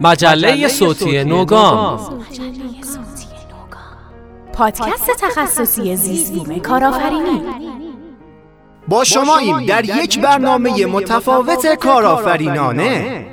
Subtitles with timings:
[0.00, 2.00] مجله صوتی نوگام.
[4.52, 7.42] پادکست تخصصی زیستبوم کارآفرینی.
[8.88, 13.25] با شماییم در یک برنامه متفاوت کارآفرینانه.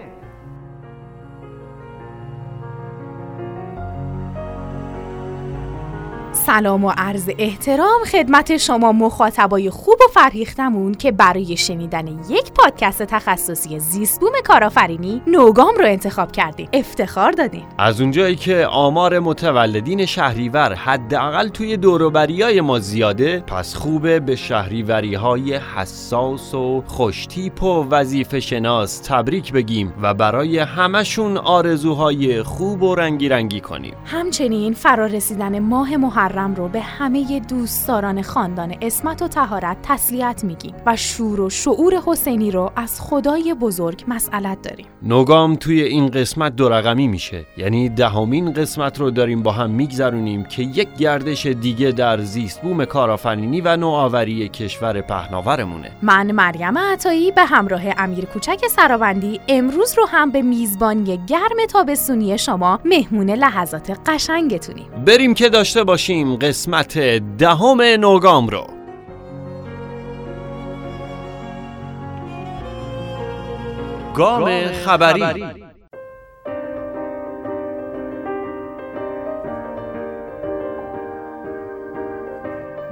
[6.60, 13.04] سلام و عرض احترام خدمت شما مخاطبای خوب و فرهیختمون که برای شنیدن یک پادکست
[13.04, 16.70] تخصصی زیستبوم کارآفرینی نوگام رو انتخاب کردیم.
[16.74, 17.66] افتخار دادیم.
[17.78, 25.16] از اونجایی که آمار متولدین شهریور حداقل توی دوروبریای ما زیاده پس خوبه به شهریوری
[25.16, 32.96] های حساس و خوشتیپ و وظیفه شناس تبریک بگیم و برای همشون آرزوهای خوب و
[32.96, 33.94] رنگی رنگی کنیم.
[34.06, 40.96] همچنین فرارسیدن ماه محرم رو به همه دوستداران خاندان اسمت و تهارت تسلیت میگیم و
[40.96, 44.86] شور و شعور حسینی رو از خدای بزرگ مسئلت داریم.
[45.04, 47.46] نوگام توی این قسمت دو رقمی میشه.
[47.58, 52.86] یعنی دهمین قسمت رو داریم با هم میگذرونیم که یک گردش دیگه در زیست بوم
[52.86, 55.92] کارآفرینی و نوآوری کشور پهناورمونه.
[56.02, 62.38] من مریم عطایی به همراه امیر کوچک سرابندی امروز رو هم به میزبانی گرم تابستونی
[62.38, 64.86] شما مهمون لحظات قشنگتونیم.
[65.06, 66.23] بریم که داشته باشیم.
[66.24, 66.98] قسمت
[67.38, 68.68] دهم نوگام رو.
[74.16, 75.63] گام خبری.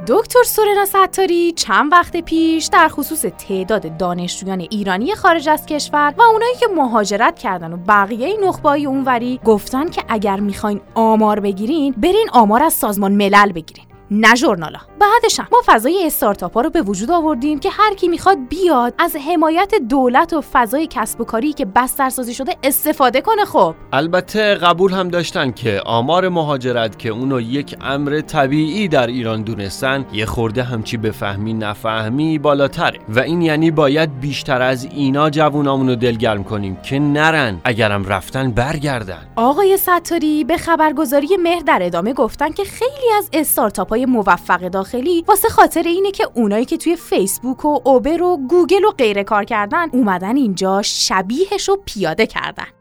[0.07, 6.21] دکتر سورنا ستاری چند وقت پیش در خصوص تعداد دانشجویان ایرانی خارج از کشور و
[6.21, 12.27] اونایی که مهاجرت کردن و بقیه نخبه‌های اونوری گفتن که اگر می‌خواین آمار بگیرین برین
[12.33, 13.85] آمار از سازمان ملل بگیرین.
[14.11, 14.79] نه ژورنالا.
[15.01, 18.93] بعدش هم ما فضای استارتاپ ها رو به وجود آوردیم که هر کی می‌خواد بیاد
[18.99, 23.75] از حمایت دولت و فضای کسب و کاری که بسترسازی شده استفاده کنه خب.
[23.93, 30.05] البته قبول هم داشتن که آمار مهاجرت که اونو یک امر طبیعی در ایران دونستن
[30.13, 32.99] یه خورده همچی بفهمی نفهمی بالاتره.
[33.09, 39.27] و این یعنی باید بیشتر از اینا جوونامونو دلگرم کنیم که نرن اگرم رفتن برگردن.
[39.35, 45.23] آقای ستاری به خبرگزاری مهر در ادامه گفتن که خیلی از استارتاپ های موفق داخلی
[45.27, 49.43] واسه خاطر اینه که اونایی که توی فیسبوک و اوبر و گوگل و غیره کار
[49.43, 52.80] کردن اومدن اینجا شبیهش رو پیاده کردن.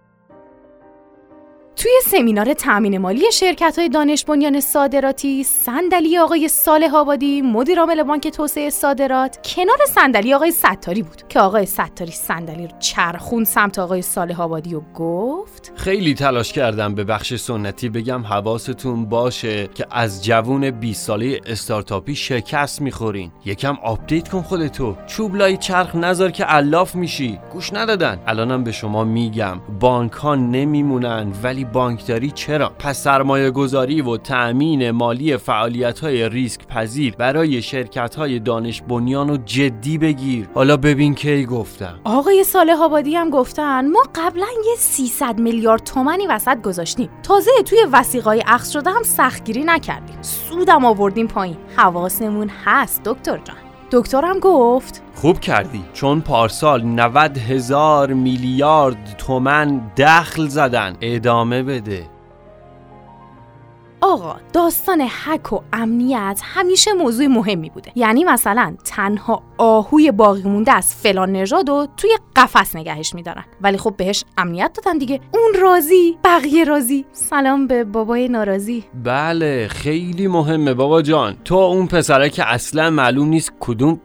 [2.05, 8.29] سمینار تأمین مالی شرکت های دانش بنیان صادراتی صندلی آقای صالح آبادی مدیر عامل بانک
[8.29, 9.39] توسعه صادرات.
[9.45, 14.75] کنار صندلی آقای ستاری بود که آقای ستاری صندلی رو چرخوند سمت آقای صالح آبادی
[14.75, 21.07] و گفت خیلی تلاش کردم به بخش سنتی بگم حواستون باشه که از جوون 20
[21.07, 23.33] ساله استارتاپی شکست می‌خورین.
[23.45, 24.97] یکم update کن خودتو.
[25.07, 27.39] چوب لای چرخ نذار که علاف میشی.
[27.53, 28.21] گوش ندادن.
[28.27, 29.61] الانم به شما میگم.
[29.81, 36.67] بانک ها نمیمونن ولی بانکداری چرا؟ پس سرمایه گذاری و تأمین مالی فعالیت های ریسک
[36.67, 40.49] پذیر برای شرکت های دانش بنیان و جدی بگیر.
[40.55, 42.01] حالا ببین کی گفتم.
[42.05, 47.11] آقای صالح آبادی هم گفتن ما قبلا یه 300 میلیارد تومنی وسط گذاشتیم.
[47.23, 50.23] تازه توی وسیقای اخذ شده هم سختگیری نکردیم.
[50.23, 51.57] سودم آوردیم پایین.
[51.77, 53.70] حواسمون هست دکتر جان.
[53.93, 55.03] دکترم گفت.
[55.15, 55.85] خوب کردی.
[55.93, 60.97] چون پارسال 90 هزار میلیارد تومن دخل زدن.
[61.01, 62.20] ادامه بده.
[64.11, 67.93] آقا داستان حک و امنیت همیشه موضوع مهمی بوده.
[67.95, 73.45] یعنی مثلا تنها آهوی باقی مونده از فلان نژاد و توی قفس نگهش میدارن.
[73.61, 75.21] ولی خب بهش امنیت دادن دیگه.
[75.35, 77.05] اون راضی بقیه راضی.
[77.13, 78.85] سلام به بابای ناراضی.
[79.05, 81.37] بله خیلی مهمه بابا جان.
[81.45, 84.01] تو اون پسره که اصلا معلوم نیست کدوم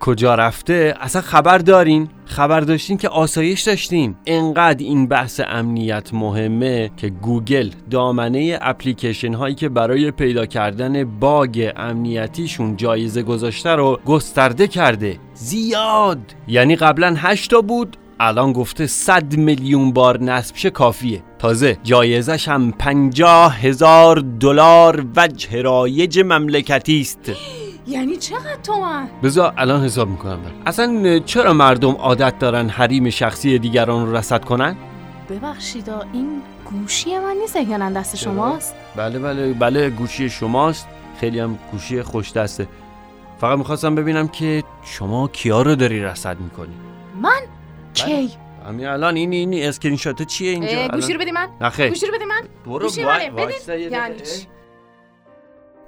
[0.00, 4.16] کجا رفته اصلا خبر دارین؟ خبر داشتین که آسایش داشتیم.
[4.26, 11.72] انقدر این بحث امنیت مهمه که گوگل دامنه اپلیکیشن هایی که برای پیدا کردن باگ
[11.76, 15.18] امنیتیشون جایزه گذاشته رو گسترده کرده.
[15.34, 16.34] زیاد!
[16.48, 21.22] یعنی قبلا 8 تا بود الان گفته 100 میلیون بار نصب شه کافیه.
[21.38, 27.32] تازه جایزش هم 50 هزار دلار وجه رایج مملکتی است.
[27.90, 30.50] یعنی چقدر تومن؟ بذار الان حساب می‌کنم بر.
[30.66, 34.76] اصلا چرا مردم عادت دارن حریم شخصی دیگران رو رصد کنن؟
[35.30, 40.88] ببخشید این گوشی من نیست احیانا دست شماست؟ بله بله بله گوشی شماست
[41.20, 42.68] خیلی هم گوشی خوش دسته
[43.40, 46.74] فقط می‌خواستم ببینم که شما کیا رو داری رصد می‌کنی
[47.22, 47.40] من؟
[47.94, 48.30] کی؟
[48.66, 52.14] همین الان این این اسکرین شات چیه اینجا گوشی رو بدی من؟ نخیر گوشی رو
[52.14, 53.24] بدی من؟ برو گوشی منه،
[53.68, 54.14] یعنی؟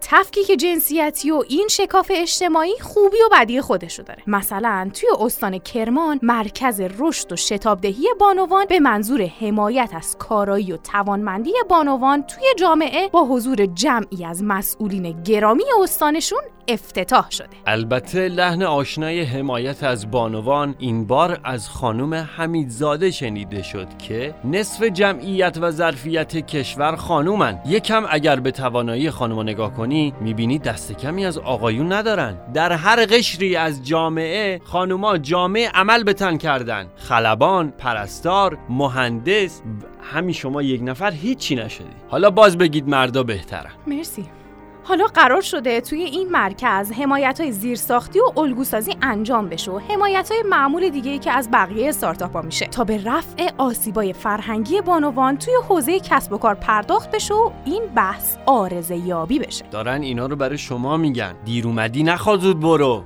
[0.03, 4.23] تفکیک جنسیتی و این شکاف اجتماعی خوبی و بدی خودشو داره.
[4.27, 10.77] مثلا توی استان کرمان مرکز رشد و شتابدهی بانوان به منظور حمایت از کارایی و
[10.77, 17.49] توانمندی بانوان توی جامعه با حضور جمعی از مسئولین گرامی استانشون افتتاح شده.
[17.67, 24.83] البته لحن آشنای حمایت از بانوان این بار از خانم حمیدزاده شنیده شد که نصف
[24.83, 27.61] جمعیت و ظرفیت کشور خانومن.
[27.67, 32.53] یکم اگر به توانایی خانوما نگاه کنی می‌بینی دست کمی از آقایون ندارن.
[32.55, 36.87] در هر قشری از جامعه خانوما جامعه عمل بتن کردن.
[36.97, 39.63] خلبان پرستار مهندس
[40.13, 41.85] همین شما یک نفر هیچی نشدی.
[42.09, 43.71] حالا باز بگید مردا بهترن.
[43.87, 44.25] مرسی.
[44.85, 50.33] حالا قرار شده توی این مرکز حمایت های زیرساختی و الگوسازی انجام بشه و حمایت
[50.33, 54.81] های معمول دیگه ای که از بقیه استارتاپ ها میشه تا به رفع آسیبای فرهنگی
[54.81, 59.65] بانوان توی حوزه کسب و کار پرداخت بشه و این بحث آرزه یابی بشه.
[59.71, 61.35] دارن اینا رو برای شما میگن.
[61.45, 63.05] دیر اومدی نخواد برو.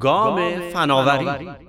[0.00, 1.67] گام فناوری.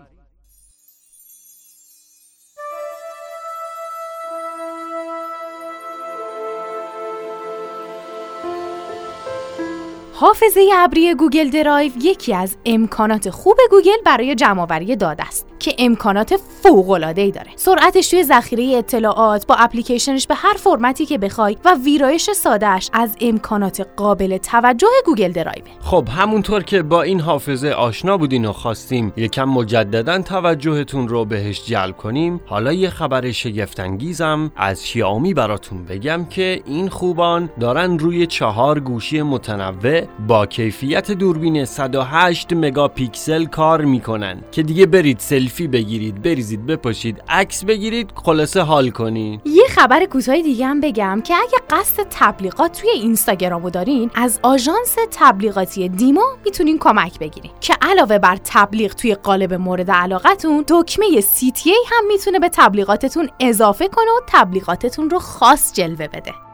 [10.21, 16.35] حافظه ابری Google Drive یکی از امکانات خوب گوگل برای جمعآوری داده است که امکانات
[16.63, 17.47] فوق العاده ای داره.
[17.55, 23.17] سرعتش توی ذخیره اطلاعات با اپلیکیشنش به هر فرمتی که بخوای و ویرایش سادهش از
[23.21, 29.13] امکانات قابل توجه Google Drive خب همونطور که با این حافظه آشنا بودین و خواستیم
[29.17, 36.25] یکم مجددا توجهتون رو بهش جلب کنیم حالا یه خبر شگفتانگیزم از شیائومی براتون بگم
[36.25, 44.41] که این خوبان دارن روی چهار گوشی متنوع با کیفیت دوربین 108 مگاپیکسل کار می‌کنن
[44.51, 45.19] که دیگه برید
[45.49, 47.23] سلفی بگیرید بریزید بپاشید.
[47.29, 49.41] عکس بگیرید خلاصه حال کنید.
[49.45, 54.95] یه خبر کوتاه دیگه هم بگم که اگه قصد تبلیغات توی اینستاگرامو دارین از آژانس
[55.11, 57.51] تبلیغاتی دیمو می‌تونین کمک بگیرین.
[57.61, 63.87] که علاوه بر تبلیغ توی قالب مورد علاقتون دکمه CTA هم می‌تونه به تبلیغاتتون اضافه
[63.87, 66.48] کنه و تبلیغاتتون رو خاص جلوه بده.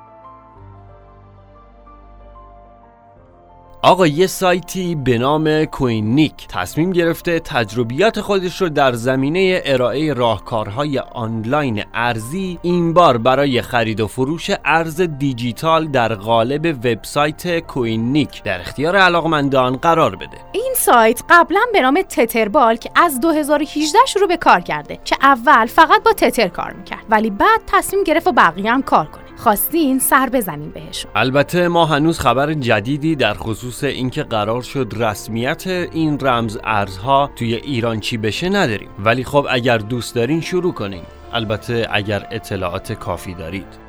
[3.86, 11.00] آقا یه سایتی به نام کوینیک تصمیم گرفته تجربیات خودش رو در زمینه ارائه راهکارهای
[11.00, 18.60] آنلاین ارزی این بار برای خرید و فروش ارز دیجیتال در قالب وبسایت کوینیک در
[18.60, 20.38] اختیار علاقمندان قرار بده.
[20.52, 25.66] این سایت قبلا به نام تتربال که از 2018 شروع به کار کرده که اول
[25.66, 29.25] فقط با تتر کار می‌کرد ولی بعد تصمیم گرفت و بقیه هم کار کنه.
[29.38, 31.12] خواستین سر بزنیم بهشون.
[31.16, 37.56] البته ما هنوز خبر جدیدی در خصوص اینکه قرار شد رسمیت این رمز ارزها توی
[37.56, 38.90] ایران چی بشه نداریم.
[39.00, 41.04] ولی خب اگر دوست دارین شروع کنیم
[41.34, 43.86] البته اگر اطلاعات کافی دارید.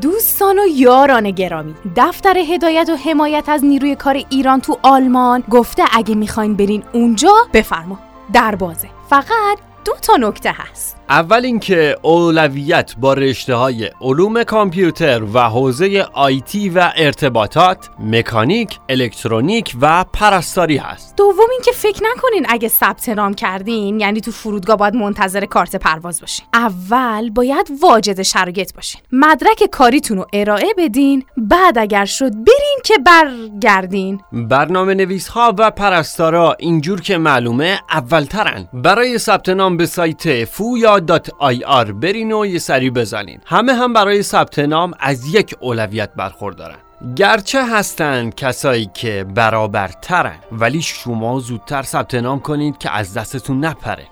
[0.00, 5.82] دوستان و یاران گرامی دفتر هدایت و حمایت از نیروی کار ایران تو آلمان گفته
[5.92, 7.98] اگه می‌خواین برین اونجا بفرما.
[8.32, 8.88] در بازه.
[9.10, 16.06] فقط دو تا نکته هست اول اینکه اولویت با رشته های علوم کامپیوتر و حوزه
[16.12, 21.16] آیتی و ارتباطات، مکانیک، الکترونیک و پرستاری هست.
[21.16, 26.20] دوم اینکه فکر نکنین اگه ثبت نام کردین یعنی تو فرودگاه باید منتظر کارت پرواز
[26.20, 26.46] باشین.
[26.54, 29.00] اول باید واجد شرایط باشین.
[29.12, 34.20] مدرک کاریتون رو ارائه بدین، بعد اگر شد برین که برگردین.
[34.32, 38.68] برنامه نویس ها و پرستارا اینجور که معلومه اولترن.
[38.72, 41.00] برای ثبت نام به سایت یا
[41.66, 43.40] آر برین و یه سری بزنین.
[43.46, 46.76] همه هم برای ثبت نام از یک اولویت برخوردارن.
[47.16, 54.06] گرچه هستند کسایی که برابرترن ولی شما زودتر ثبت نام کنید که از دستتون نپره.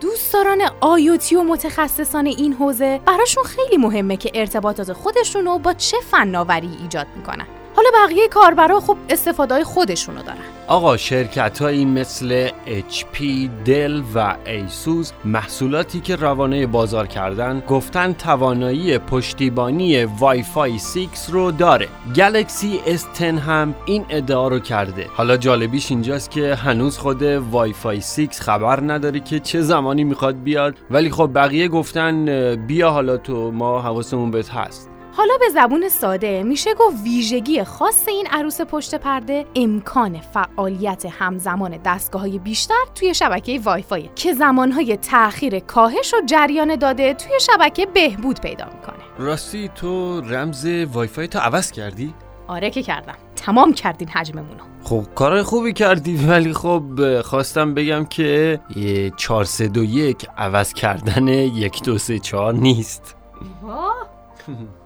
[0.00, 5.96] دوستداران آیوتی و متخصصان این حوزه براشون خیلی مهمه که ارتباطات خودشون رو با چه
[6.10, 7.46] فناوری ایجاد می‌کنن.
[7.76, 10.38] حالا بقیه کاربرا خب استفاده خودشونو دارن.
[10.68, 13.22] آقا شرکت هایی مثل HP،
[13.64, 21.50] دل و ایسوس محصولاتی که روانه بازار کردن گفتن توانایی پشتیبانی وای فای 6 رو
[21.50, 21.88] داره.
[22.16, 25.06] گلکسی S10 هم این ادعا رو کرده.
[25.14, 30.42] حالا جالبیش اینجاست که هنوز خود وای فای 6 خبر نداره که چه زمانی می‌خواد
[30.42, 30.74] بیاد.
[30.90, 34.91] ولی خب بقیه گفتن بیا حالا تو ما حواسمون بهت هست.
[35.16, 41.78] حالا به زبون ساده میشه گفت ویژگی خاص این عروس پشت پرده امکان فعالیت همزمان
[41.84, 47.86] دستگاه های بیشتر توی شبکه وای که زمانهای تأخیر کاهش و جریان داده توی شبکه
[47.86, 49.04] بهبود پیدا می‌کنه.
[49.18, 52.14] راستی تو رمز وای فای تو عوض کردی؟
[52.48, 53.16] آره که کردم.
[53.36, 59.68] تمام کردین حجممونو خب کار خوبی کردی ولی خب خواستم بگم که یه چهار سه
[59.68, 63.16] دو یک عوض کردن یک دو سه چهار نیست.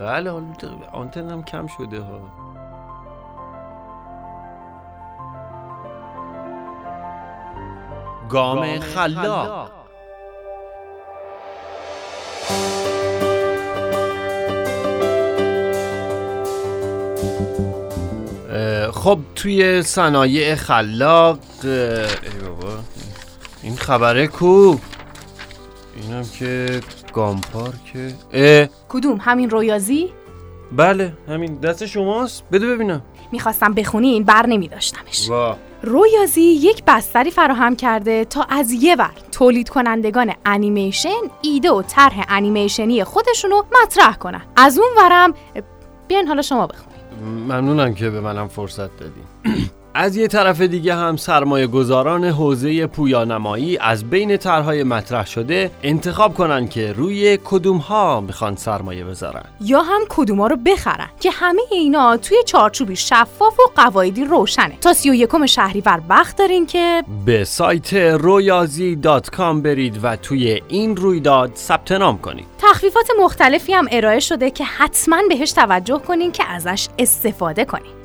[0.00, 0.46] بله حالا
[0.92, 2.20] آنتنم کم شده ها.
[8.28, 9.70] گام خلاق.
[18.92, 21.68] خب توی صنایع خلاق ای
[22.42, 22.78] بابا
[23.62, 24.76] این خبره کو؟
[25.96, 26.80] اینم که
[27.12, 30.12] گام پارکه کدوم همین رویازی؟
[30.72, 32.44] بله همین دست شماست.
[32.52, 33.02] بده ببینم.
[33.32, 35.56] می‌خواستم بخونین بر نمی داشتمش وا.
[35.82, 42.24] رویازی یک بستری فراهم کرده تا از یه ور تولید کنندگان انیمیشن ایده و طرح
[42.28, 44.42] انیمیشنی خودشونو مطرح کنن.
[44.56, 45.34] از اون ورم
[46.08, 47.00] بیاین حالا شما بخونین
[47.44, 49.24] ممنونم که به منم فرصت دادین.
[49.94, 56.34] از یه طرف دیگه هم سرمایه گذاران حوزه پویانمایی از بین طرحهای مطرح شده انتخاب
[56.34, 59.44] کنن که روی کدوم ها می‌خوان سرمایه بذارن.
[59.60, 64.78] یا هم کدوما رو بخرن که همه اینا توی چارچوبی شفاف و قواعدی روشنه.
[64.80, 70.16] تا سی و یکم شهریور وقت دارین که به سایت رویازی دات کام برید و
[70.16, 72.46] توی این رویداد ثبت نام کنید.
[72.58, 77.99] تخفیفات مختلفی هم ارائه شده که حتما بهش توجه کنین که ازش استفاده کنین.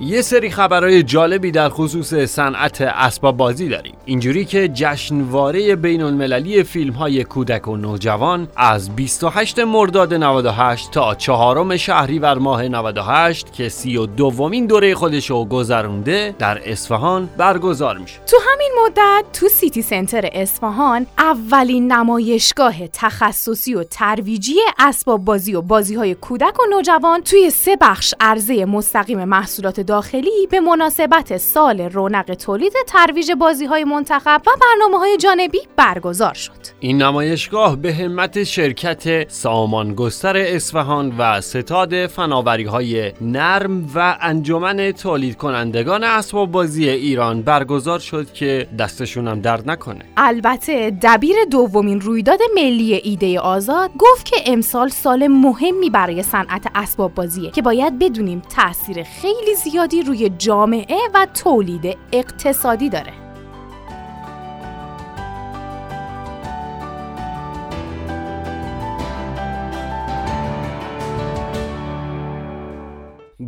[0.00, 3.94] یه سری خبرهای جالبی در خصوص صنعت اسباب بازی داریم.
[4.04, 11.14] اینجوری که جشنواره بین المللی فیلم های کودک و نوجوان از 28 مرداد 98 تا
[11.14, 17.98] چهارم شهریور ماه 98 که سی و دومین دوره خودش رو گذرونده در اصفهان برگزار
[17.98, 18.20] میشه.
[18.26, 25.62] تو همین مدت تو سیتی سنتر اصفهان اولین نمایشگاه تخصصی و ترویجی اسباب بازی و
[25.62, 31.80] بازی های کودک و نوجوان توی سه بخش عرضه مستقیم محصولات داخلی به مناسبت سال
[31.80, 36.52] رونق تولید ترویج بازی های منتخب و برنامه های جانبی برگزار شد.
[36.80, 44.92] این نمایشگاه به همت شرکت سامان گستر اصفهان و ستاد فناوری های نرم و انجمن
[44.92, 50.04] تولید کنندگان اسباب بازی ایران برگزار شد که دستشون هم درد نکنه.
[50.16, 57.14] البته دبیر دومین رویداد ملی ایده آزاد گفت که امسال سال مهمی برای صنعت اسباب
[57.14, 63.12] بازیه که باید بدونیم تاثیر خیلی زیادی روی جامعه و تولید اقتصادی داره.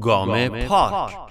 [0.01, 1.26] گام پارک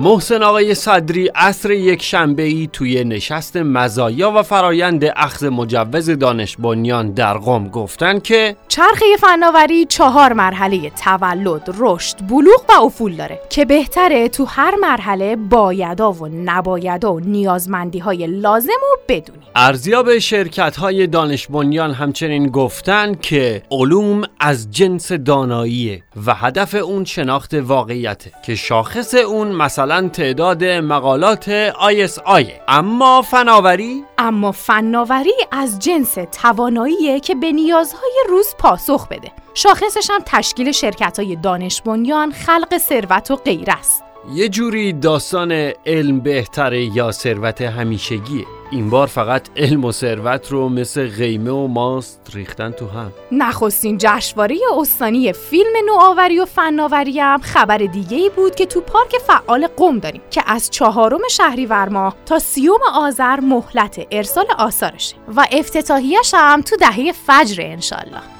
[0.00, 6.56] محسن آقای صدری عصر یک شنبه ای توی نشست مزایا و فرایند اخذ مجوز دانش
[6.56, 13.40] بنیان در قم گفتن که چرخه فناوری چهار مرحله تولد، رشد، بلوغ و افول داره
[13.50, 19.44] که بهتره تو هر مرحله بایدا و نبایدا و نیازمندی های لازم رو بدونی.
[19.56, 27.04] ارزیاب شرکت های دانش بنیان همچنین گفتن که علوم از جنس داناییه و هدف اون
[27.04, 36.14] شناخت واقعیته که شاخص اون مثلا تعداد مقالات ISI اما فناوری اما فناوری از جنس
[36.14, 39.32] تواناییه که به نیازهای روز پاسخ بده.
[39.54, 44.07] شاخصش هم تشکیل شرکت های دانش بنیان، خلق ثروت و غیره است.
[44.26, 45.52] یه جوری داستان
[45.86, 48.44] علم بهتره یا ثروت همیشگیه.
[48.70, 53.12] این بار فقط علم و ثروت رو مثل قیمه و ماست ریختن تو هم.
[53.32, 59.16] نخستین جشنواره استانی فیلم نوآوری و فناوری هم خبر دیگه ای بود که تو پارک
[59.26, 65.46] فعال قم داریم که از چهارم شهریور ماه تا سیوم آذر مهلت ارسال آثارشه و
[65.52, 68.37] افتتاحیش هم تو دهه فجر انشالله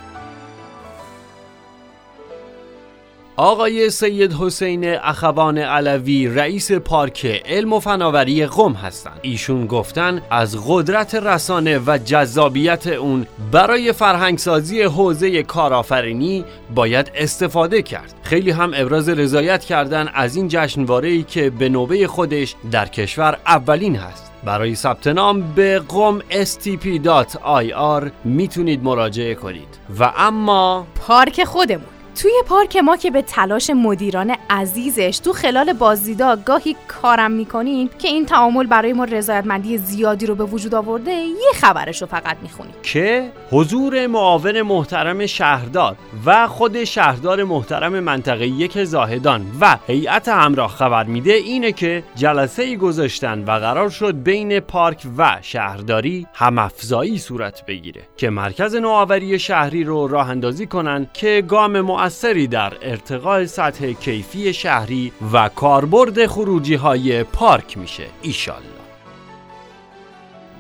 [3.40, 9.18] آقای سید حسین اخوان علوی رئیس پارک علم و فناوری قم هستند.
[9.22, 18.14] ایشون گفتن از قدرت رسانه و جذابیت اون برای فرهنگسازی حوزه کارآفرینی باید استفاده کرد.
[18.22, 23.96] خیلی هم ابراز رضایت کردن از این جشنواره‌ای که به نوبه خودش در کشور اولین
[23.96, 24.32] هست.
[24.44, 32.76] برای ثبت نام به قم stp.ir می‌تونید مراجعه کنید و اما پارک خودمون توی پارک
[32.76, 38.66] ما که به تلاش مدیران عزیزش تو خلال بازدیدا گاهی کارم می‌کنیم که این تعامل
[38.66, 42.74] برای ما رضایتمندی زیادی رو به وجود آورده یه خبرش رو فقط می‌خونیم.
[42.82, 45.96] که حضور معاون محترم شهردار
[46.26, 52.62] و خود شهردار محترم منطقه یک زاهدان و هیئت همراه خبر میده اینه که جلسه
[52.62, 59.38] ای گذاشتن و قرار شد بین پارک و شهرداری همافزایی صورت بگیره که مرکز نوآوری
[59.38, 66.26] شهری رو راه اندازی کنن که گام مؤثری در ارتقاء سطح کیفی شهری و کاربرد
[66.26, 68.77] خروجی های پارک میشه ایشالله.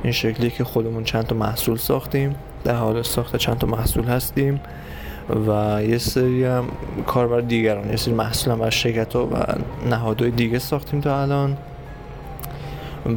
[0.03, 4.61] این شکلی که خودمون چند تا محصول ساختیم در حال ساخت چند تا محصول هستیم
[5.47, 6.65] و یه سری هم
[7.07, 9.29] کاربر دیگران یه سری محصول هم از شرکت و
[9.91, 11.57] نهادهای دیگه ساختیم تا الان.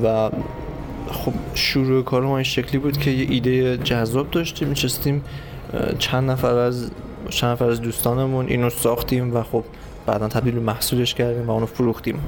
[0.03, 0.29] و
[1.11, 5.24] خب شروع کار ما این شکلی بود که یه ایده جذاب داشتیم میچستیم
[6.00, 6.91] چند نفر از
[7.29, 9.63] چند نفر از دوستانمون اینو ساختیم و خب
[10.05, 12.19] بعدا تبدیل به محصولش کردیم و اونو فروختیم.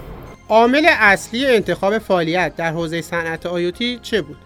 [0.54, 4.38] عامل اصلی انتخاب فعالیت در حوزه صنعت آیوتی چه بود؟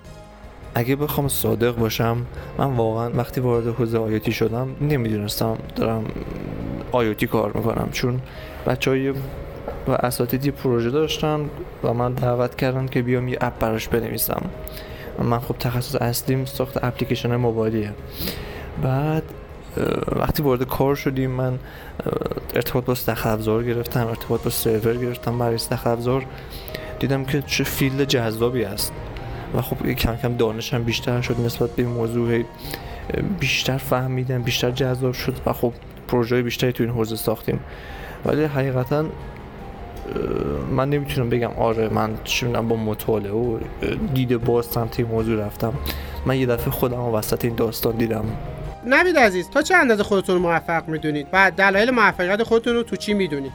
[0.76, 2.26] اگه بخوام صادق باشم
[2.58, 6.06] من واقعا وقتی وارد حوزه آیوتی شدم نمی‌دونستم دارم
[6.92, 8.22] آیوتی کار می‌کنم چون
[8.68, 9.10] بچه های
[9.88, 11.50] و اساتیدی پروژه داشتن
[11.84, 14.42] و من دعوت کردن که بیام یه app براش بنویسم
[15.24, 17.94] من خب تخصص اصلیم ساخت اپلیکیشن موبایلیه
[18.84, 19.24] بعد
[20.16, 21.60] وقتی وارد کار شدیم من
[22.54, 26.26] ارتباط با سخت افزار گرفتم ارتباط با سرور گرفتم برای سخت افزار
[27.00, 28.94] دیدم که چه field جذابی است
[29.56, 32.44] و خب کم کم دانشم بیشتر شد نسبت به این موضوع.
[33.40, 35.74] بیشتر فهمیدم بیشتر جذاب شد و خب
[36.08, 37.60] پروژه بیشتری تو این حوزه ساختیم.
[38.26, 39.06] ولی حقیقتا
[40.72, 43.60] من نمی‌تونم بگم آره من چه با مطالعه و
[44.14, 45.74] دیده باز سمت موضوع رفتم.
[46.26, 48.26] من یه دفعه خودم وسط این داستان دیدم.
[48.86, 52.96] نوید عزیز تا چه اندازه خودتون رو موفق می‌دونید؟ و دلایل موفقیت خودتون رو تو
[52.96, 53.52] چی می‌دونید؟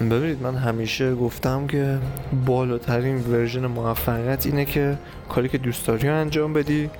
[0.00, 1.98] ببینید من همیشه گفتم که
[2.46, 4.98] بالاترین ورژن موفقیت اینه که
[5.28, 6.90] کاری که دوست داری انجام بدی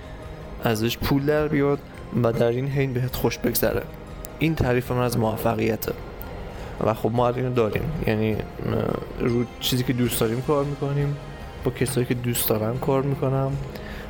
[0.64, 1.78] ازش پول در بیاد
[2.22, 3.82] و در این حین بهت خوش بگذره.
[4.38, 5.92] این تعریف من از موفقیته.
[6.86, 7.82] و خب ما اینو داریم.
[8.06, 8.36] یعنی
[9.20, 11.16] رو چیزی که دوست داریم کار می‌کنیم
[11.64, 13.52] با کسایی که دوست دارم کار می‌کنم.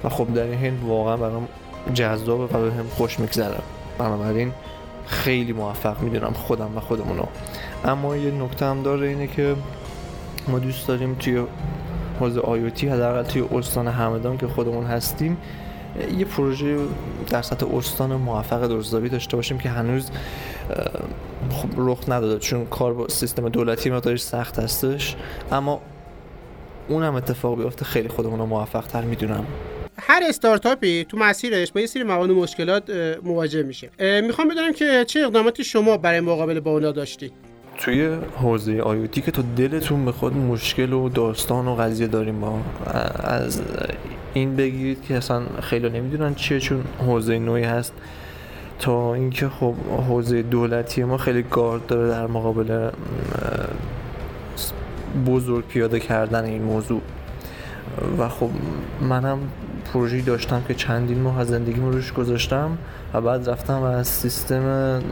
[0.04, 1.48] و خب در این حین واقعا برام
[1.94, 3.58] جذابه و به هم خوش میگذره.
[3.98, 4.52] بنابراین
[5.06, 7.24] خیلی موفق می‌دونم خودم و خودمونو.
[7.84, 9.56] اما یه نکته هم داره اینه که
[10.48, 11.44] ما دوست داریم توی
[12.20, 15.36] حوزه آیوتی حداقل توی استان همدان که خودمون هستیم
[16.18, 16.78] یه پروژه
[17.28, 20.10] در سطح استان موفق درستابی داشته باشیم که هنوز
[21.50, 25.16] خب رخ نداده چون کار با سیستم دولتی مقداری سخت هستش.
[25.52, 25.80] اما
[26.88, 29.44] اون هم اتفاق بیفته خیلی خودمون رو موفق تر می‌دونم.
[30.06, 32.90] هر استارتاپی تو مسیرش با یه سری موانع مشکلات
[33.22, 33.90] مواجه میشه.
[34.26, 37.32] می‌خوام بدونم که چه اقداماتی شما برای مقابله با اونا داشتید
[37.78, 42.64] توی حوزه آیوتی که تا دلتون بخواد مشکل و داستان و قضیه داریم ما
[43.24, 43.62] از
[44.34, 47.92] این بگیرید که اصلا خیلی نمی‌دونن چیه چون حوزه نوعی هست.
[48.78, 49.74] تا اینکه خب
[50.08, 52.90] حوزه دولتی ما خیلی گارد داره در مقابل
[55.26, 57.00] بزرگ پیاده کردن این موضوع.
[58.18, 58.50] و خب
[59.00, 59.38] منم
[59.92, 62.78] پروژه‌ای داشتم که چندین ماه از زندگیمو روش گذاشتم
[63.14, 65.02] و بعد رفتم و از سیستم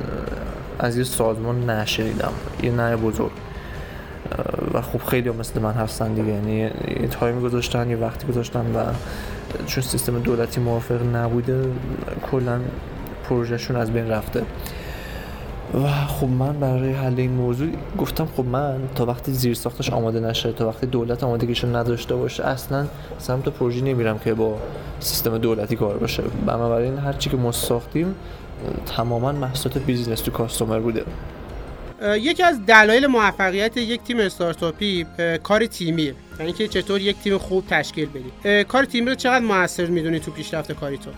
[0.79, 3.33] از یه سازمان نشنیدم یه نه بزرگ.
[4.75, 6.57] و خب خیلی مثل من هستن دیگه یعنی
[7.01, 8.85] یه تایم گذاشتن یه وقتی گذاشتن و
[9.67, 11.65] چون سیستم دولتی موافق نبوده
[12.31, 12.61] کلا
[13.29, 14.43] پروژهشون از بین رفته.
[15.75, 20.21] و خب من برای حل این موضوع گفتم خب من تا وقتی زیر ساختش آماده
[20.21, 22.87] نشه تا وقتی دولت آمادگیشو نداشته باشه اصلا
[23.19, 24.59] سمت پروژه نمیرم که با
[25.01, 26.23] سیستم دولتی کار باشه.
[26.47, 28.15] بنابراین هر چی که ما ساختیم
[28.97, 31.05] تماما محصولات business to customer بوده.
[32.03, 35.07] یکی از دلایل موفقیت یک تیم استارتاپی
[35.43, 39.87] کار تیمیه یعنی که چطور یک تیم خوب تشکیل بدی کار تیمی رو چقدر موثر
[39.87, 41.11] می‌دونی تو پیشرفت کاری تو؟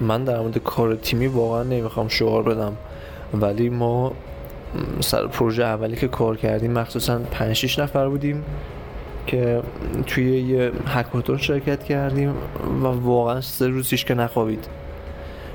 [0.00, 2.72] من در مورد کار تیمی واقعا نمی‌خوام شعار بدم.
[3.34, 4.12] ولی ما
[5.00, 8.44] سر پروژه اولی که کار کردیم مخصوصا 5 6 نفر بودیم
[9.26, 9.62] که
[10.06, 12.34] توی یه هکاتون شرکت کردیم
[12.82, 14.66] و واقعا سه روز که نخوابید.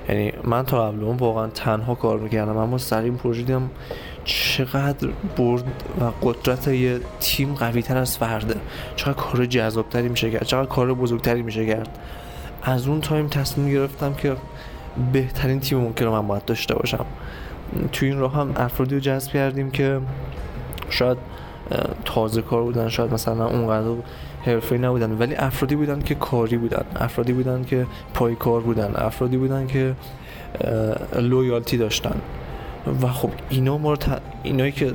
[0.09, 3.69] یعنی من تا قبل اون واقعا تنها کار می‌کردم اما سر این پروژه دیدم
[4.25, 5.07] چقدر
[5.37, 5.63] برد
[6.01, 8.55] و قدرت یه تیم قوی تر از فرده.
[8.95, 11.97] چقدر کار جذابتری میشه کرد چقدر کار بزرگتری میشه کرد.
[12.63, 14.35] از اون تایم تصمیم گرفتم که
[15.13, 17.05] بهترین تیم ممکن من باید داشته باشم.
[17.91, 19.99] توی این راه هم افرادی رو جذب کردیم که
[20.89, 21.17] شاید
[22.05, 24.03] تازه کار بودن شاید مثلا اونقدر
[24.45, 29.37] حرفه‌ای نبودن ولی افرادی بودن که کاری بودن افرادی بودن که پای کار بودن افرادی
[29.37, 29.95] بودن که
[31.15, 32.21] لویالتی داشتن.
[33.01, 33.97] و خب اینا ما
[34.43, 34.91] اینایی که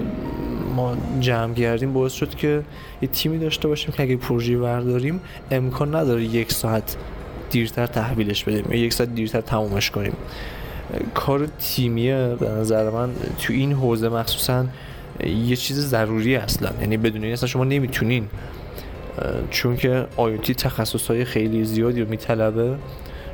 [0.76, 2.62] ما جمع کردیم باعث شد که
[3.02, 6.96] یه تیمی داشته باشیم که اگه پروژه برداریم امکان نداره یک ساعت
[7.50, 10.12] دیرتر تحویلش بدیم یا یک ساعت دیرتر تمومش کنیم.
[11.14, 14.66] کار تیمیه به نظر من تو این حوزه مخصوصا
[15.46, 16.70] یه چیز ضروری اصلا.
[16.80, 18.28] یعنی بدون این اصلا شما نمی‌تونین
[19.50, 22.76] چون که IoT تخصص های خیلی زیادی رو میطلبه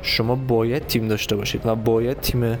[0.01, 2.57] شما باید تیم داشته باشید و باید تیم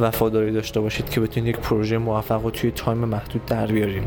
[0.00, 4.04] وفاداری داشته باشید که بتونید یک پروژه موفق رو توی time محدود در بیاریم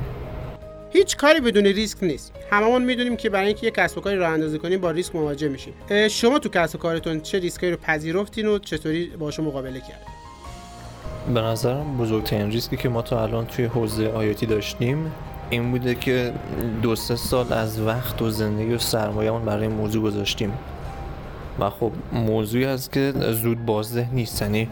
[0.93, 2.33] هیچ کاری بدون ریسک نیست.
[2.51, 5.47] هممون می‌دونیم که برای اینکه یک کسب و کاری راه اندازی کنیم با ریسک مواجه
[5.47, 5.73] میشیم
[6.07, 10.20] شما تو کسب و کارتون چه ریسکی رو پذیرفتین و چطوری باشون مقابله کردین؟
[11.33, 15.11] به نظرم بزرگترین ریسکی که ما تا الان توی حوزه IoT داشتیم
[15.49, 16.33] این بوده که
[16.81, 20.53] دو سه سال از وقت و زندگی و سرمایهمون برای موضوع گذاشتیم.
[21.59, 24.41] و خب موضوعی هست که زود بازده نیست.
[24.41, 24.67] یعنی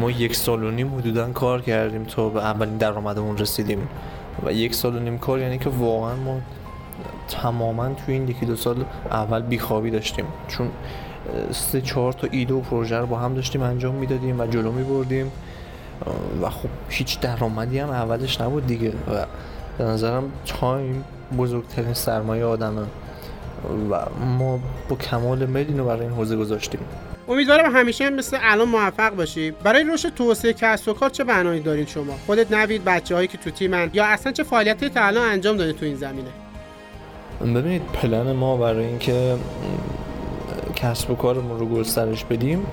[0.00, 3.88] ما یک سال و نیم حدودا کار کردیم تا به اولین درآمدمون رسیدیم.
[4.46, 6.40] و یک سال و نیم کار یعنی که واقعا ما
[7.28, 10.24] تماما توی این یکی دو سال اول بیخوابی داشتیم.
[10.48, 10.68] چون
[11.50, 14.82] سه چهار تا ایده و پروژه رو با هم داشتیم انجام می‌دادیم و جلو می
[14.82, 15.32] بردیم
[16.42, 19.26] و خب هیچ درآمدی هم اولش نبود دیگه و
[19.78, 21.04] به نظرم تایم
[21.38, 22.82] بزرگترین سرمایه آدمه
[23.90, 23.96] و
[24.38, 26.80] ما با کمال میل اینو برای این حوزه گذاشتیم.
[27.28, 29.50] امیدوارم همیشه هم مثل الان موفق باشی.
[29.50, 33.50] برای رشد توسعه کسب و کار چه برنامه‌ای دارین شما؟ خودت نوید بچه‌هایی که تو
[33.50, 33.90] تیمن.
[33.92, 36.30] یا اصلا چه فعالیتی تا الان انجام دادید تو این زمینه؟
[37.40, 39.36] ببینید پلن ما برای اینکه
[40.74, 42.66] کسب و کارمون رو گسترش بدیم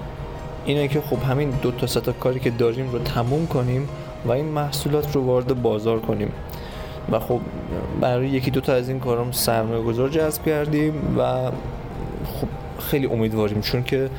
[0.70, 3.90] اینه که خب همین دو تا سه تا کاری که داریم رو تموم کنیم
[4.26, 6.32] و این محصولات رو وارد بازار کنیم.
[7.12, 7.40] و خب
[8.02, 11.52] برای یکی دو تا از این کارام سرمایه گذار جذب کردیم و
[12.26, 12.48] خب
[12.80, 14.10] خیلی امیدواریم چون که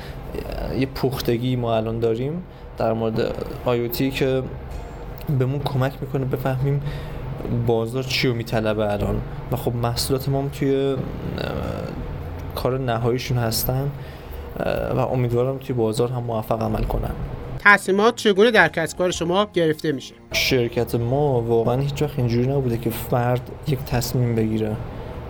[0.78, 2.42] یه پختگی ما الان داریم
[2.78, 3.34] در مورد
[3.64, 4.42] آیوتی که
[5.38, 6.82] بهمون کمک می‌کنه بفهمیم
[7.66, 9.20] بازار چی رو میطلبه الان.
[9.52, 10.96] و خب محصولات ما توی
[12.54, 13.90] کار نهاییشون هستن.
[14.96, 17.10] و امیدوارم توی بازار هم موفق عمل کنن.
[17.58, 22.78] تصمیمات چگونه در کسب کار شما گرفته میشه؟ شرکت ما واقعا هیچ وقت اینجوری نبوده
[22.78, 24.76] که فرد یک تصمیم بگیره.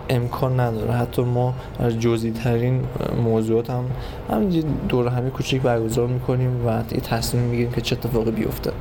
[0.09, 0.91] امکان نداره.
[0.91, 2.83] حتی ما از جزئی ترین
[3.23, 3.83] موضوعات هم
[4.29, 8.71] همین دور همه کوچیک برگزار می‌کنیم و یه تصمیم می‌گیریم که چه اتفاقی بیفته.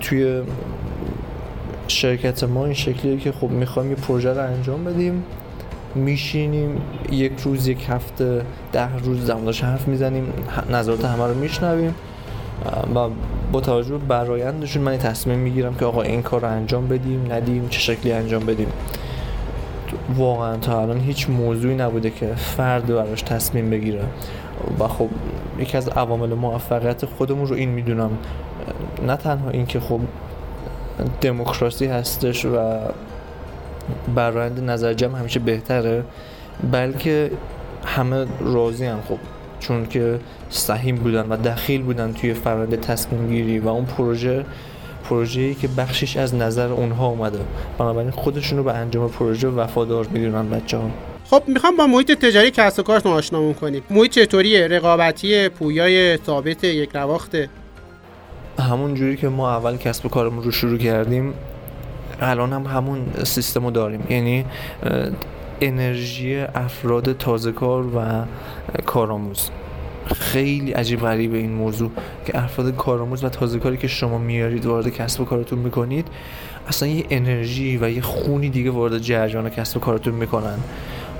[0.00, 0.42] توی
[1.88, 5.24] شرکت ما این شکلیه که خب می‌خوایم یه پروژه رو انجام بدیم.
[5.96, 6.80] میشینیم
[7.10, 10.32] یک روز یک هفته ده روز زمانش حرف می‌زنیم
[10.70, 11.94] نظرات همه رو میشنویم.
[12.94, 13.08] و
[13.52, 17.68] با توجه به برایندشون من تصمیم می‌گیرم که آقا این کار رو انجام بدیم ندیم
[17.68, 18.68] چه شکلی انجام بدیم.
[20.16, 24.02] واقعا تا الان هیچ موضوعی نبوده که فرد براش تصمیم بگیره.
[24.80, 25.08] و خب
[25.58, 28.10] یکی از عوامل موفقیت خودمون رو این می‌دونم
[29.06, 30.00] نه تنها این که خب
[31.20, 32.78] دموکراسی هستش و
[34.14, 36.04] برایند نظر جمع همیشه بهتره
[36.72, 37.30] بلکه
[37.84, 39.18] همه راضی هم خب.
[39.60, 40.18] چون که
[40.50, 44.44] سهیم بودن و دخیل بودن توی فرآیند تصمیم گیری و اون پروژه
[45.04, 47.38] پروژه‌ای که بخشش از نظر اونها اومده.
[47.78, 50.90] بنابراین خودشون رو به انجام پروژه وفادار می‌دونن بچه ها
[51.30, 53.82] خب می‌خوام با محیط تجاری کسب و کارتون آشنامون کنیم.
[53.90, 57.48] محیط چطوریه رقابتی پویای ثابت یک رواخته
[58.58, 61.34] همون جوری که ما اول کسب کارمون رو شروع کردیم
[62.20, 64.04] الان هم همون سیستم رو داریم.
[64.10, 64.44] یعنی
[65.60, 68.24] انرژی افراد تازه کار و
[68.86, 69.50] کارآموز.
[70.14, 71.90] خیلی عجیب غریبه این موضوع
[72.26, 76.08] که افراد کارآموز و تازه کاری که شما میارید وارد کسب و کارتون می‌کنید
[76.68, 80.58] اصلا یه انرژی و یه خونی دیگه وارد جریان کسب و کارتون می‌کنن.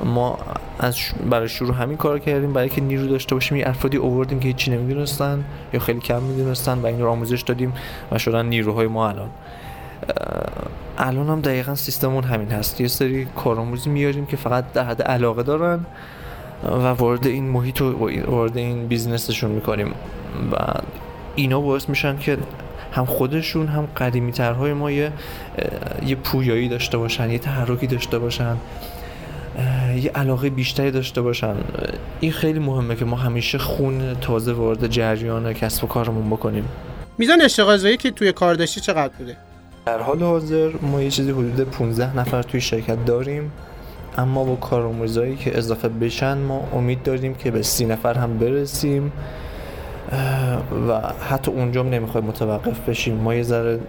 [0.04, 0.38] ما
[0.78, 0.96] از
[1.30, 2.52] برای شروع همین کار کردیم.
[2.52, 6.78] برای که نیرو داشته باشیم یه افرادی اووردیم که هیچی نمی‌دونستن یا خیلی کم می‌دونستن
[6.78, 7.72] و این رو آموزش دادیم
[8.12, 9.28] و شدن نیروهای ما الان.
[10.98, 12.80] الان هم دقیقا سیستمون همین هست.
[12.80, 15.80] یه سری کارآموزی میاریم که فقط در حد علاقه دارن
[16.64, 19.94] و وارد این محیط و وارد این بیزنسشون می‌کنیم.
[20.52, 20.56] و
[21.34, 22.38] اینا باعث میشن که
[22.92, 25.12] هم خودشون هم قدیمی ترهای ما یه,
[26.06, 28.56] یه پویایی داشته باشن یه تحرکی داشته باشن
[29.96, 31.54] یه علاقه بیشتری داشته باشن.
[32.20, 36.68] این خیلی مهمه که ما همیشه خون تازه وارد جریان کسب و کارمون بکنیم.
[37.18, 39.36] میزان اشتغال که توی کار داشتی چقدر بوده؟
[39.86, 43.52] در حال حاضر ما یه چیزی حدود 15 نفر توی شرکت داریم
[44.18, 49.12] اما با کارآموزایی که اضافه بشن ما امید داریم که به سی نفر هم برسیم
[50.88, 53.14] و حتی اونجا نمی‌خوایم متوقف بشیم.
[53.14, 53.80] ما یه ذره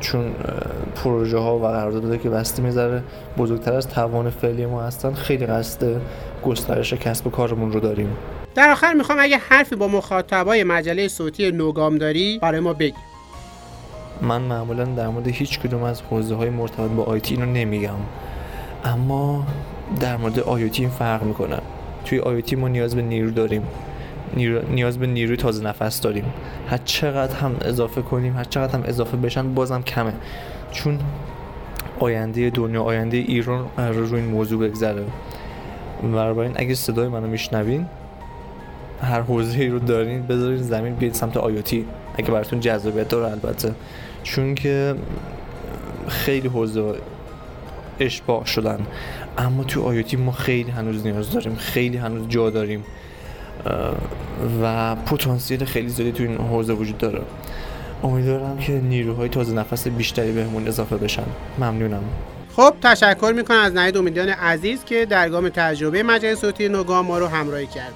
[0.00, 0.34] چون
[0.94, 3.02] پروژه ها و قراردادهایی که بسته می‌ذاره
[3.38, 6.00] بزرگتر از توان فعلی ما هستن خیلی قصد
[6.44, 8.16] گسترش کسب کارمون رو داریم.
[8.54, 12.94] در آخر می‌خوام اگه حرفی با مخاطبای مجله صوتی نوگام داری برای ما بگی
[14.22, 17.90] من معمولا در مورد هیچ کدوم از حوزه های مرتبط با آیتی اینو نمیگم.
[18.84, 19.46] اما
[20.00, 21.58] در مورد آیوتی این فرق می‌کنه.
[22.04, 23.62] توی آیوتی ما نیاز به نیرو داریم.
[24.70, 26.24] نیاز به نیروی تازه نفس داریم.
[26.68, 30.12] هر چقدر هم اضافه کنیم هر چقدر هم اضافه بشن بازم کمه.
[30.72, 30.98] چون
[32.00, 35.04] آینده دنیا آینده ایران قرار رو این موضوع بگذره.
[36.02, 37.86] این اگه صدای منو میشنوین
[39.02, 43.74] هر حوزه ای رو دارین بذارین زمین بیاید سمت آیوتی اگه براتون جذابیت داره البته.
[44.24, 44.94] چون که
[46.08, 46.94] خیلی حوزه
[48.00, 48.86] اشباع شدن.
[49.38, 52.84] اما تو آیوتی ما خیلی هنوز نیاز داریم خیلی هنوز جا داریم
[54.62, 57.22] و پتانسیل خیلی زیادی تو این حوزه وجود داره.
[58.02, 61.26] امیدوارم که نیروهای تازه نفس بیشتری بهمون اضافه بشن.
[61.58, 62.02] ممنونم.
[62.56, 67.18] خب تشکر می‌کنم از نهید امیدیان عزیز که در گام تجربه مجلس صوتی نوگام ما
[67.18, 67.92] رو همراهی کرد.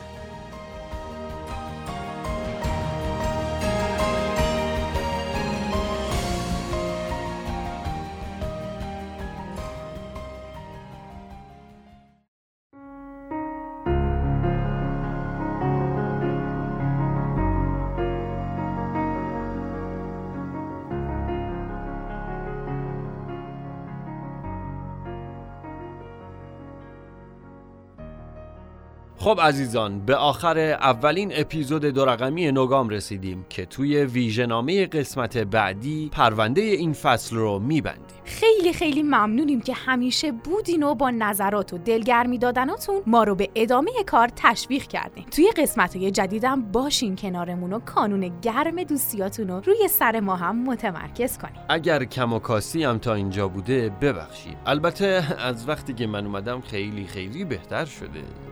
[29.29, 36.09] خب عزیزان به آخر اولین اپیزود دو رقمی نوگام رسیدیم که توی ویژنامه قسمت بعدی
[36.13, 38.19] پرونده این فصل رو میبندیم.
[38.25, 43.51] خیلی خیلی ممنونیم که همیشه بودین و با نظرات و دلگرمی دادناتون ما رو به
[43.55, 45.25] ادامه کار تشویق کردین.
[45.25, 50.65] توی قسمت های جدیدم باشین کنارمون و کانون گرم دوستیاتون رو روی سر ما هم
[50.65, 54.57] متمرکز کنیم اگر کم و کاسی هم تا اینجا بوده ببخشید.
[54.67, 58.48] البته از وقتی که من اومدم خیلی خیلی بهتر شده.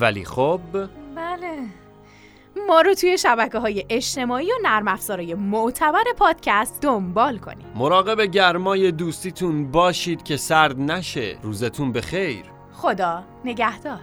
[0.00, 0.60] ولی خب
[1.16, 1.58] بله.
[2.68, 7.66] ما رو توی شبکه های اجتماعی و نرم افزارهای معتبر پادکست دنبال کنید.
[7.74, 11.38] مراقب گرمای دوستیتون باشید که سرد نشه.
[11.42, 12.44] روزتون بخیر.
[12.72, 14.00] خدا نگهدار.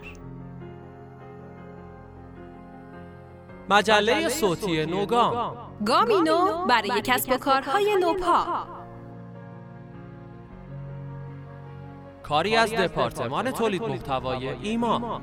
[3.70, 5.58] مجله صوتی نوگام.
[5.86, 8.68] گامینو برای کسب و کارهای نوپا.
[12.34, 15.22] کاری از دپارتمان تولید محتوای ایمان